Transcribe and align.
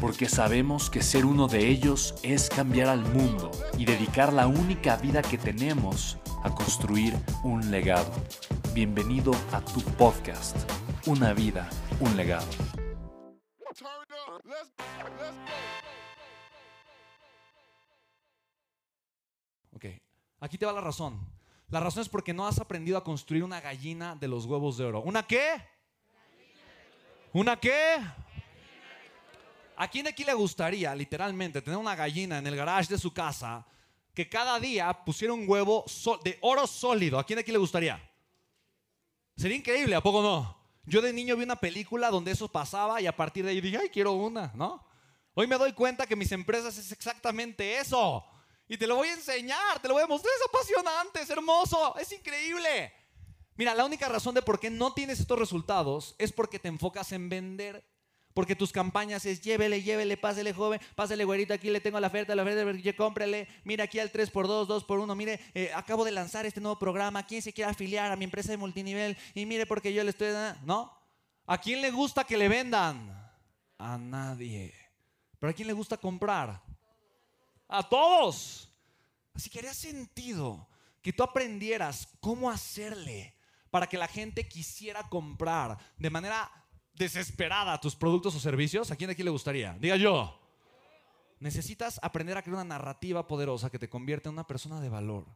porque 0.00 0.28
sabemos 0.28 0.90
que 0.90 1.02
ser 1.02 1.24
uno 1.24 1.48
de 1.48 1.68
ellos 1.68 2.14
es 2.22 2.48
cambiar 2.48 2.88
al 2.88 3.00
mundo 3.00 3.50
y 3.78 3.84
dedicar 3.84 4.32
la 4.32 4.46
única 4.46 4.96
vida 4.96 5.22
que 5.22 5.38
tenemos 5.38 6.18
a 6.42 6.54
construir 6.54 7.14
un 7.42 7.70
legado. 7.70 8.12
Bienvenido 8.74 9.32
a 9.52 9.60
tu 9.60 9.80
podcast, 9.96 10.56
Una 11.06 11.32
vida, 11.32 11.68
un 12.00 12.16
legado. 12.16 12.46
Ok, 19.72 19.86
aquí 20.40 20.58
te 20.58 20.66
va 20.66 20.72
la 20.72 20.80
razón. 20.80 21.20
La 21.68 21.80
razón 21.80 22.02
es 22.02 22.08
porque 22.08 22.34
no 22.34 22.46
has 22.46 22.60
aprendido 22.60 22.98
a 22.98 23.04
construir 23.04 23.44
una 23.44 23.60
gallina 23.60 24.14
de 24.14 24.28
los 24.28 24.46
huevos 24.46 24.76
de 24.76 24.84
oro. 24.84 25.00
¿Una 25.00 25.26
qué? 25.26 25.54
¿Una 27.32 27.56
qué? 27.56 27.98
¿A 29.76 29.88
quién 29.88 30.06
aquí 30.06 30.24
le 30.24 30.32
gustaría, 30.34 30.94
literalmente, 30.94 31.60
tener 31.60 31.78
una 31.78 31.94
gallina 31.94 32.38
en 32.38 32.46
el 32.46 32.56
garage 32.56 32.88
de 32.88 32.98
su 32.98 33.12
casa 33.12 33.66
que 34.14 34.28
cada 34.28 34.58
día 34.58 35.04
pusiera 35.04 35.34
un 35.34 35.48
huevo 35.48 35.84
de 36.24 36.38
oro 36.40 36.66
sólido? 36.66 37.18
¿A 37.18 37.24
quién 37.24 37.38
aquí 37.38 37.52
le 37.52 37.58
gustaría? 37.58 38.02
Sería 39.36 39.58
increíble, 39.58 39.94
¿a 39.94 40.02
poco 40.02 40.22
no? 40.22 40.56
Yo 40.84 41.02
de 41.02 41.12
niño 41.12 41.36
vi 41.36 41.44
una 41.44 41.56
película 41.56 42.10
donde 42.10 42.30
eso 42.30 42.48
pasaba 42.48 43.00
y 43.02 43.06
a 43.06 43.14
partir 43.14 43.44
de 43.44 43.50
ahí 43.50 43.60
dije, 43.60 43.76
ay, 43.76 43.90
quiero 43.90 44.12
una, 44.12 44.50
¿no? 44.54 44.86
Hoy 45.34 45.46
me 45.46 45.58
doy 45.58 45.72
cuenta 45.72 46.06
que 46.06 46.16
mis 46.16 46.32
empresas 46.32 46.78
es 46.78 46.90
exactamente 46.92 47.78
eso. 47.78 48.24
Y 48.68 48.78
te 48.78 48.86
lo 48.86 48.96
voy 48.96 49.08
a 49.08 49.14
enseñar, 49.14 49.80
te 49.82 49.88
lo 49.88 49.94
voy 49.94 50.04
a 50.04 50.06
mostrar. 50.06 50.32
Es 50.34 50.46
apasionante, 50.46 51.20
es 51.20 51.28
hermoso, 51.28 51.94
es 51.98 52.10
increíble. 52.12 52.92
Mira, 53.56 53.74
la 53.74 53.84
única 53.84 54.08
razón 54.08 54.34
de 54.34 54.42
por 54.42 54.58
qué 54.58 54.70
no 54.70 54.94
tienes 54.94 55.20
estos 55.20 55.38
resultados 55.38 56.14
es 56.18 56.32
porque 56.32 56.58
te 56.58 56.68
enfocas 56.68 57.12
en 57.12 57.28
vender 57.28 57.84
porque 58.36 58.54
tus 58.54 58.70
campañas 58.70 59.24
es 59.24 59.40
llévele, 59.40 59.82
llévele, 59.82 60.18
pásele 60.18 60.52
joven, 60.52 60.78
pásele 60.94 61.24
güerito, 61.24 61.54
aquí 61.54 61.70
le 61.70 61.80
tengo 61.80 61.98
la 61.98 62.08
oferta, 62.08 62.34
la 62.34 62.42
oferta, 62.42 62.92
cómprele, 62.94 63.48
mira 63.64 63.84
aquí 63.84 63.98
al 63.98 64.12
3x2, 64.12 64.66
2x1, 64.66 65.16
mire, 65.16 65.40
eh, 65.54 65.70
acabo 65.74 66.04
de 66.04 66.10
lanzar 66.10 66.44
este 66.44 66.60
nuevo 66.60 66.78
programa, 66.78 67.24
¿quién 67.24 67.40
se 67.40 67.54
quiere 67.54 67.70
afiliar 67.70 68.12
a 68.12 68.16
mi 68.16 68.26
empresa 68.26 68.50
de 68.50 68.58
multinivel? 68.58 69.16
Y 69.32 69.46
mire 69.46 69.64
porque 69.64 69.90
yo 69.90 70.04
le 70.04 70.10
estoy 70.10 70.32
dando, 70.32 70.60
¿no? 70.66 70.92
¿A 71.46 71.58
quién 71.58 71.80
le 71.80 71.90
gusta 71.90 72.24
que 72.24 72.36
le 72.36 72.50
vendan? 72.50 73.10
A 73.78 73.96
nadie. 73.96 74.74
¿Pero 75.38 75.50
a 75.50 75.54
quién 75.54 75.68
le 75.68 75.72
gusta 75.72 75.96
comprar? 75.96 76.62
A 77.68 77.88
todos. 77.88 78.70
Así 79.32 79.48
que 79.48 79.60
haría 79.60 79.72
sentido 79.72 80.68
que 81.00 81.14
tú 81.14 81.22
aprendieras 81.22 82.06
cómo 82.20 82.50
hacerle 82.50 83.34
para 83.70 83.86
que 83.86 83.96
la 83.96 84.08
gente 84.08 84.46
quisiera 84.46 85.08
comprar 85.08 85.78
de 85.96 86.10
manera 86.10 86.50
desesperada 86.96 87.80
tus 87.80 87.94
productos 87.94 88.34
o 88.34 88.40
servicios, 88.40 88.90
¿a 88.90 88.96
quién 88.96 89.08
de 89.08 89.12
aquí 89.12 89.22
le 89.22 89.30
gustaría? 89.30 89.76
Diga 89.80 89.96
yo. 89.96 90.38
Necesitas 91.38 92.00
aprender 92.02 92.36
a 92.38 92.42
crear 92.42 92.54
una 92.54 92.64
narrativa 92.64 93.26
poderosa 93.26 93.70
que 93.70 93.78
te 93.78 93.88
convierta 93.88 94.28
en 94.28 94.34
una 94.34 94.46
persona 94.46 94.80
de 94.80 94.88
valor. 94.88 95.26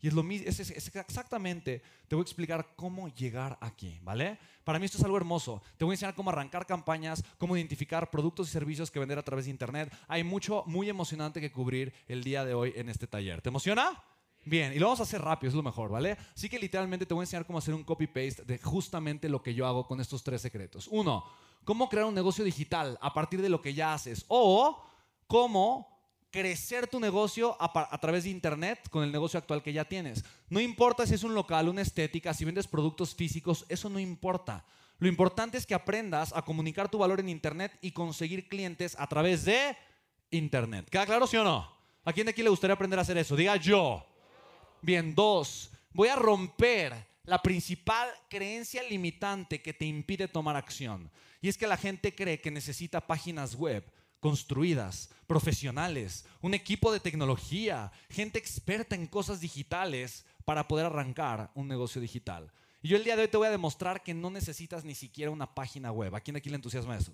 Y 0.00 0.06
es 0.06 0.14
lo 0.14 0.22
mismo, 0.22 0.48
es, 0.48 0.60
exactamente, 0.60 1.82
te 2.06 2.14
voy 2.14 2.22
a 2.22 2.24
explicar 2.24 2.74
cómo 2.76 3.08
llegar 3.08 3.58
aquí, 3.60 3.98
¿vale? 4.04 4.38
Para 4.62 4.78
mí 4.78 4.84
esto 4.84 4.98
es 4.98 5.02
algo 5.02 5.16
hermoso. 5.16 5.60
Te 5.76 5.84
voy 5.84 5.92
a 5.92 5.94
enseñar 5.94 6.14
cómo 6.14 6.30
arrancar 6.30 6.66
campañas, 6.66 7.24
cómo 7.36 7.56
identificar 7.56 8.08
productos 8.08 8.48
y 8.48 8.52
servicios 8.52 8.92
que 8.92 9.00
vender 9.00 9.18
a 9.18 9.24
través 9.24 9.46
de 9.46 9.50
Internet. 9.50 9.92
Hay 10.06 10.22
mucho 10.22 10.62
muy 10.66 10.88
emocionante 10.88 11.40
que 11.40 11.50
cubrir 11.50 11.92
el 12.06 12.22
día 12.22 12.44
de 12.44 12.54
hoy 12.54 12.72
en 12.76 12.88
este 12.88 13.08
taller. 13.08 13.42
¿Te 13.42 13.48
emociona? 13.48 14.00
Bien, 14.48 14.72
y 14.72 14.78
lo 14.78 14.86
vamos 14.86 15.00
a 15.00 15.02
hacer 15.02 15.20
rápido, 15.20 15.48
es 15.50 15.54
lo 15.54 15.62
mejor, 15.62 15.90
¿vale? 15.90 16.16
Así 16.34 16.48
que 16.48 16.58
literalmente 16.58 17.04
te 17.04 17.12
voy 17.12 17.22
a 17.22 17.24
enseñar 17.24 17.44
cómo 17.44 17.58
hacer 17.58 17.74
un 17.74 17.84
copy-paste 17.84 18.44
de 18.44 18.58
justamente 18.58 19.28
lo 19.28 19.42
que 19.42 19.52
yo 19.52 19.66
hago 19.66 19.86
con 19.86 20.00
estos 20.00 20.24
tres 20.24 20.40
secretos. 20.40 20.88
Uno, 20.90 21.24
cómo 21.64 21.88
crear 21.90 22.06
un 22.06 22.14
negocio 22.14 22.44
digital 22.44 22.98
a 23.02 23.12
partir 23.12 23.42
de 23.42 23.50
lo 23.50 23.60
que 23.60 23.74
ya 23.74 23.92
haces. 23.92 24.24
O 24.28 24.82
cómo 25.26 25.98
crecer 26.30 26.86
tu 26.86 26.98
negocio 26.98 27.56
a, 27.60 27.98
través 28.00 28.24
de 28.24 28.30
Internet 28.30 28.88
con 28.90 29.04
el 29.04 29.12
negocio 29.12 29.38
actual 29.38 29.62
que 29.62 29.74
ya 29.74 29.84
tienes. 29.84 30.24
No 30.48 30.60
importa 30.60 31.06
si 31.06 31.14
es 31.14 31.24
un 31.24 31.34
local, 31.34 31.68
una 31.68 31.82
estética, 31.82 32.32
si 32.32 32.46
vendes 32.46 32.66
productos 32.66 33.14
físicos, 33.14 33.66
eso 33.68 33.90
no 33.90 33.98
importa. 33.98 34.64
Lo 34.98 35.08
importante 35.08 35.58
es 35.58 35.66
que 35.66 35.74
aprendas 35.74 36.32
a 36.34 36.42
comunicar 36.42 36.88
tu 36.88 36.98
valor 36.98 37.20
en 37.20 37.28
Internet 37.28 37.78
y 37.82 37.92
conseguir 37.92 38.48
clientes 38.48 38.96
a 38.98 39.06
través 39.06 39.44
de 39.44 39.76
Internet. 40.30 40.88
¿Queda 40.90 41.04
claro, 41.04 41.26
sí 41.26 41.36
o 41.36 41.44
no? 41.44 41.70
¿A 42.04 42.12
quién 42.14 42.24
de 42.24 42.30
aquí 42.30 42.42
le 42.42 42.48
gustaría 42.48 42.74
aprender 42.74 42.98
a 42.98 43.02
hacer 43.02 43.18
eso? 43.18 43.36
Diga 43.36 43.56
yo. 43.56 44.04
Bien, 44.80 45.14
dos, 45.14 45.70
voy 45.92 46.08
a 46.08 46.16
romper 46.16 46.94
la 47.24 47.42
principal 47.42 48.08
creencia 48.30 48.82
limitante 48.82 49.60
que 49.60 49.74
te 49.74 49.84
impide 49.84 50.28
tomar 50.28 50.56
acción. 50.56 51.10
Y 51.40 51.48
es 51.48 51.58
que 51.58 51.66
la 51.66 51.76
gente 51.76 52.14
cree 52.14 52.40
que 52.40 52.50
necesita 52.50 53.06
páginas 53.06 53.54
web 53.54 53.84
construidas, 54.20 55.10
profesionales, 55.26 56.24
un 56.40 56.54
equipo 56.54 56.92
de 56.92 57.00
tecnología, 57.00 57.92
gente 58.08 58.38
experta 58.38 58.94
en 58.94 59.06
cosas 59.06 59.40
digitales 59.40 60.24
para 60.44 60.66
poder 60.66 60.86
arrancar 60.86 61.50
un 61.54 61.68
negocio 61.68 62.00
digital. 62.00 62.52
Y 62.82 62.88
yo 62.88 62.96
el 62.96 63.04
día 63.04 63.16
de 63.16 63.22
hoy 63.22 63.28
te 63.28 63.36
voy 63.36 63.48
a 63.48 63.52
demostrar 63.52 64.02
que 64.02 64.14
no 64.14 64.30
necesitas 64.30 64.84
ni 64.84 64.94
siquiera 64.94 65.30
una 65.30 65.54
página 65.54 65.92
web. 65.92 66.14
¿A 66.14 66.20
quién 66.20 66.36
aquí 66.36 66.48
le 66.48 66.56
entusiasma 66.56 66.96
eso? 66.96 67.12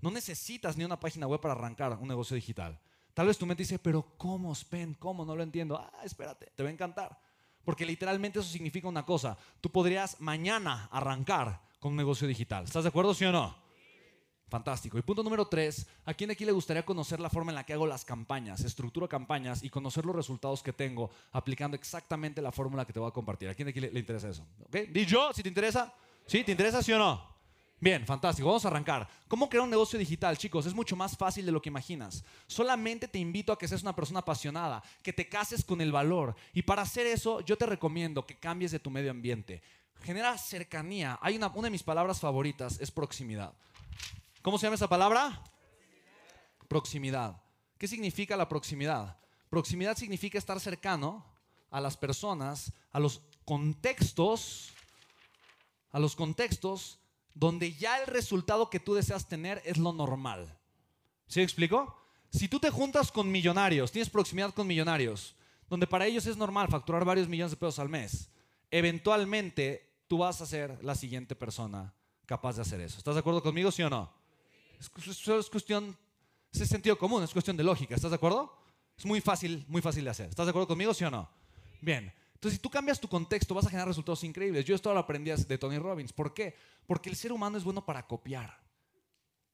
No 0.00 0.10
necesitas 0.10 0.76
ni 0.76 0.84
una 0.84 1.00
página 1.00 1.26
web 1.26 1.40
para 1.40 1.54
arrancar 1.54 1.98
un 2.00 2.08
negocio 2.08 2.34
digital. 2.34 2.78
Tal 3.14 3.26
vez 3.26 3.36
tu 3.36 3.46
mente 3.46 3.62
dice, 3.62 3.78
pero 3.78 4.14
¿cómo, 4.16 4.54
Spen? 4.54 4.94
¿Cómo? 4.94 5.24
No 5.24 5.36
lo 5.36 5.42
entiendo. 5.42 5.76
Ah, 5.76 6.00
espérate, 6.04 6.52
te 6.54 6.62
va 6.62 6.68
a 6.68 6.72
encantar. 6.72 7.18
Porque 7.64 7.84
literalmente 7.84 8.38
eso 8.38 8.48
significa 8.48 8.88
una 8.88 9.04
cosa. 9.04 9.36
Tú 9.60 9.70
podrías 9.70 10.20
mañana 10.20 10.88
arrancar 10.90 11.62
con 11.78 11.92
un 11.92 11.96
negocio 11.96 12.26
digital. 12.26 12.64
¿Estás 12.64 12.84
de 12.84 12.88
acuerdo, 12.88 13.14
sí 13.14 13.24
o 13.24 13.32
no? 13.32 13.54
Fantástico. 14.48 14.98
Y 14.98 15.02
punto 15.02 15.22
número 15.22 15.46
tres, 15.46 15.86
¿a 16.04 16.12
quién 16.12 16.30
aquí 16.30 16.44
le 16.44 16.52
gustaría 16.52 16.84
conocer 16.84 17.20
la 17.20 17.30
forma 17.30 17.52
en 17.52 17.54
la 17.54 17.64
que 17.64 17.72
hago 17.72 17.86
las 17.86 18.04
campañas, 18.04 18.60
estructuro 18.60 19.08
campañas 19.08 19.62
y 19.62 19.70
conocer 19.70 20.04
los 20.04 20.14
resultados 20.14 20.62
que 20.62 20.74
tengo 20.74 21.10
aplicando 21.32 21.74
exactamente 21.74 22.42
la 22.42 22.52
fórmula 22.52 22.84
que 22.84 22.92
te 22.92 23.00
voy 23.00 23.08
a 23.08 23.12
compartir? 23.12 23.48
¿A 23.48 23.54
quién 23.54 23.68
aquí 23.68 23.80
le, 23.80 23.90
le 23.90 24.00
interesa 24.00 24.28
eso? 24.28 24.46
¿Ok? 24.66 24.76
Di 24.90 25.06
yo, 25.06 25.32
si 25.32 25.42
te 25.42 25.48
interesa. 25.48 25.94
¿Sí? 26.26 26.44
¿Te 26.44 26.52
interesa, 26.52 26.82
sí 26.82 26.92
o 26.92 26.98
no? 26.98 27.31
Bien, 27.82 28.06
fantástico. 28.06 28.46
Vamos 28.46 28.64
a 28.64 28.68
arrancar. 28.68 29.08
¿Cómo 29.26 29.48
crear 29.48 29.64
un 29.64 29.70
negocio 29.70 29.98
digital, 29.98 30.38
chicos? 30.38 30.66
Es 30.66 30.72
mucho 30.72 30.94
más 30.94 31.16
fácil 31.16 31.44
de 31.44 31.50
lo 31.50 31.60
que 31.60 31.68
imaginas. 31.68 32.22
Solamente 32.46 33.08
te 33.08 33.18
invito 33.18 33.52
a 33.52 33.58
que 33.58 33.66
seas 33.66 33.82
una 33.82 33.92
persona 33.92 34.20
apasionada, 34.20 34.80
que 35.02 35.12
te 35.12 35.28
cases 35.28 35.64
con 35.64 35.80
el 35.80 35.90
valor. 35.90 36.36
Y 36.52 36.62
para 36.62 36.82
hacer 36.82 37.08
eso, 37.08 37.40
yo 37.40 37.58
te 37.58 37.66
recomiendo 37.66 38.24
que 38.24 38.38
cambies 38.38 38.70
de 38.70 38.78
tu 38.78 38.88
medio 38.88 39.10
ambiente. 39.10 39.64
Genera 40.00 40.38
cercanía. 40.38 41.18
Hay 41.20 41.34
una, 41.34 41.48
una 41.48 41.64
de 41.64 41.70
mis 41.72 41.82
palabras 41.82 42.20
favoritas, 42.20 42.78
es 42.80 42.92
proximidad. 42.92 43.52
¿Cómo 44.42 44.58
se 44.58 44.66
llama 44.66 44.76
esa 44.76 44.88
palabra? 44.88 45.42
Proximidad. 46.68 47.42
¿Qué 47.78 47.88
significa 47.88 48.36
la 48.36 48.48
proximidad? 48.48 49.16
Proximidad 49.50 49.96
significa 49.96 50.38
estar 50.38 50.60
cercano 50.60 51.26
a 51.68 51.80
las 51.80 51.96
personas, 51.96 52.72
a 52.92 53.00
los 53.00 53.22
contextos, 53.44 54.70
a 55.90 55.98
los 55.98 56.14
contextos 56.14 57.00
donde 57.34 57.74
ya 57.74 58.00
el 58.00 58.06
resultado 58.06 58.70
que 58.70 58.80
tú 58.80 58.94
deseas 58.94 59.28
tener 59.28 59.62
es 59.64 59.78
lo 59.78 59.92
normal. 59.92 60.58
¿Sí 61.26 61.40
me 61.40 61.44
explico? 61.44 61.96
Si 62.30 62.48
tú 62.48 62.58
te 62.58 62.70
juntas 62.70 63.12
con 63.12 63.30
millonarios, 63.30 63.92
tienes 63.92 64.10
proximidad 64.10 64.54
con 64.54 64.66
millonarios, 64.66 65.34
donde 65.68 65.86
para 65.86 66.06
ellos 66.06 66.26
es 66.26 66.36
normal 66.36 66.68
facturar 66.68 67.04
varios 67.04 67.28
millones 67.28 67.52
de 67.52 67.56
pesos 67.56 67.78
al 67.78 67.88
mes, 67.88 68.30
eventualmente 68.70 70.04
tú 70.08 70.18
vas 70.18 70.40
a 70.40 70.46
ser 70.46 70.82
la 70.82 70.94
siguiente 70.94 71.34
persona 71.34 71.94
capaz 72.26 72.56
de 72.56 72.62
hacer 72.62 72.80
eso. 72.80 72.98
¿Estás 72.98 73.14
de 73.14 73.20
acuerdo 73.20 73.42
conmigo, 73.42 73.70
sí 73.70 73.82
o 73.82 73.90
no? 73.90 74.12
Es, 74.78 74.90
es, 75.06 75.28
es 75.28 75.50
cuestión, 75.50 75.96
es 76.52 76.68
sentido 76.68 76.96
común, 76.98 77.22
es 77.22 77.32
cuestión 77.32 77.56
de 77.56 77.64
lógica. 77.64 77.94
¿Estás 77.94 78.10
de 78.10 78.16
acuerdo? 78.16 78.54
Es 78.96 79.04
muy 79.04 79.20
fácil, 79.20 79.64
muy 79.68 79.82
fácil 79.82 80.04
de 80.04 80.10
hacer. 80.10 80.28
¿Estás 80.28 80.46
de 80.46 80.50
acuerdo 80.50 80.68
conmigo, 80.68 80.92
sí 80.94 81.04
o 81.04 81.10
no? 81.10 81.28
Bien. 81.80 82.12
Entonces, 82.42 82.58
si 82.58 82.60
tú 82.60 82.70
cambias 82.70 82.98
tu 82.98 83.06
contexto, 83.06 83.54
vas 83.54 83.66
a 83.66 83.70
generar 83.70 83.86
resultados 83.86 84.24
increíbles. 84.24 84.64
Yo 84.64 84.74
esto 84.74 84.92
lo 84.92 84.98
aprendí 84.98 85.30
de 85.30 85.58
Tony 85.58 85.78
Robbins. 85.78 86.12
¿Por 86.12 86.34
qué? 86.34 86.56
Porque 86.88 87.08
el 87.08 87.14
ser 87.14 87.30
humano 87.30 87.56
es 87.56 87.62
bueno 87.62 87.86
para 87.86 88.04
copiar. 88.04 88.58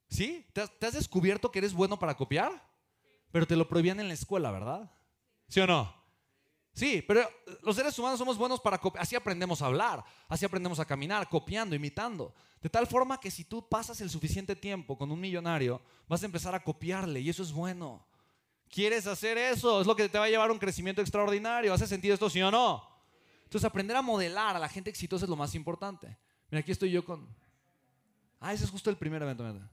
¿Sí? 0.09 0.47
¿Te 0.55 0.63
has, 0.63 0.95
descubierto 0.95 1.53
que 1.53 1.59
eres 1.59 1.75
bueno 1.75 1.99
para 1.99 2.17
copiar? 2.17 2.67
Pero 3.31 3.47
te 3.47 3.57
lo 3.57 3.69
prohibían 3.69 4.01
en 4.01 4.09
la 4.09 4.15
escuela, 4.15 4.51
¿verdad? 4.51 4.91
¿Sí 5.49 5.61
o 5.61 5.67
no? 5.67 5.95
Sí, 6.73 7.05
pero 7.07 7.29
los 7.63 7.77
seres 7.77 7.99
humanos 7.99 8.19
somos 8.19 8.39
buenos 8.39 8.59
para 8.59 8.79
copiar. 8.79 9.03
Así 9.03 9.15
aprendemos 9.15 9.61
a 9.61 9.67
hablar, 9.67 10.03
así 10.27 10.47
aprendemos 10.47 10.81
a 10.81 10.87
caminar, 10.87 11.29
copiando, 11.29 11.77
imitando. 11.77 12.35
De 12.63 12.71
tal 12.71 12.87
forma 12.87 13.21
que 13.21 13.31
si 13.31 13.45
tú 13.45 13.69
pasas 13.69 14.01
el 14.01 14.09
suficiente 14.09 14.57
tiempo 14.57 14.97
con 14.97 15.13
un 15.13 15.21
millonario, 15.21 15.83
vas 16.09 16.23
a 16.23 16.27
empezar 16.27 16.55
a 16.55 16.65
copiarle 16.65 17.21
y 17.21 17.29
eso 17.29 17.43
es 17.43 17.53
bueno. 17.53 18.07
¿Quieres 18.71 19.07
hacer 19.07 19.39
eso? 19.39 19.81
Es 19.81 19.87
lo 19.87 19.97
que 19.97 20.09
te 20.09 20.19
va 20.19 20.27
a 20.27 20.29
llevar 20.29 20.51
a 20.51 20.53
un 20.53 20.59
crecimiento 20.59 21.01
extraordinario. 21.01 21.73
¿Hace 21.73 21.87
sentido 21.87 22.15
esto, 22.15 22.29
sí 22.29 22.43
o 22.43 22.51
no? 22.51 22.87
Entonces, 23.45 23.65
aprender 23.65 23.97
a 23.97 24.03
modelar 24.03 24.57
a 24.57 24.59
la 24.59 24.69
gente 24.69 24.91
exitosa 24.91 25.25
es 25.25 25.31
lo 25.31 25.37
más 25.37 25.55
importante. 25.55 26.17
Mira, 26.51 26.61
aquí 26.61 26.73
estoy 26.73 26.91
yo 26.91 27.05
con... 27.05 27.27
Ah, 28.41 28.53
ese 28.53 28.65
es 28.65 28.71
justo 28.71 28.91
el 28.91 28.97
primer 28.97 29.23
evento. 29.23 29.43
mira. 29.43 29.69